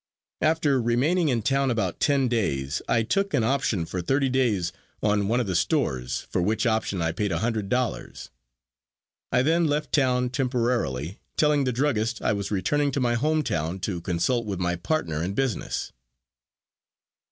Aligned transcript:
After 0.41 0.81
remaining 0.81 1.29
in 1.29 1.43
town 1.43 1.69
about 1.69 1.99
ten 1.99 2.27
days, 2.27 2.81
I 2.89 3.03
took 3.03 3.35
an 3.35 3.43
option 3.43 3.85
for 3.85 4.01
thirty 4.01 4.29
days 4.29 4.71
on 5.03 5.27
one 5.27 5.39
of 5.39 5.45
the 5.45 5.55
stores, 5.55 6.25
for 6.31 6.41
which 6.41 6.65
option 6.65 7.03
I 7.03 7.11
paid 7.11 7.31
a 7.31 7.37
hundred 7.37 7.69
dollars. 7.69 8.31
I 9.31 9.43
then 9.43 9.67
left 9.67 9.91
town 9.91 10.31
temporarily, 10.31 11.19
telling 11.37 11.65
the 11.65 11.71
druggist 11.71 12.19
I 12.19 12.33
was 12.33 12.49
returning 12.49 12.89
to 12.93 12.99
my 12.99 13.13
home 13.13 13.43
town 13.43 13.77
to 13.81 14.01
consult 14.01 14.47
with 14.47 14.57
my 14.59 14.75
partner 14.75 15.21
in 15.21 15.35
business. 15.35 15.93